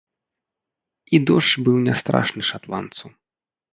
[1.17, 3.05] І дождж быў не страшны шатландцу.